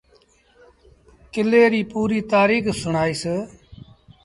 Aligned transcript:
ڪلي 1.33 1.63
ريٚ 1.71 1.89
پوريٚ 1.91 2.27
تآريٚک 2.31 2.65
سُڻآئيٚس 2.81 3.23